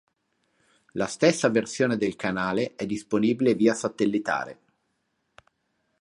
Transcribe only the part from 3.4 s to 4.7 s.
via satellitare.